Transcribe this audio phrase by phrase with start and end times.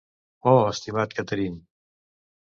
[0.51, 1.61] Oh, estimat Catherine!